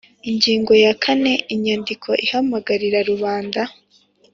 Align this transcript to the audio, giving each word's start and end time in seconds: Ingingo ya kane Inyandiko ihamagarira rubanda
Ingingo 0.29 0.71
ya 0.83 0.93
kane 1.03 1.33
Inyandiko 1.53 2.09
ihamagarira 2.25 2.99
rubanda 3.09 3.61